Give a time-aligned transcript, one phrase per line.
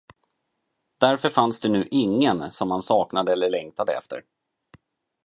[0.99, 4.23] Därför fanns det nu ingen, som han saknade eller längtade efter.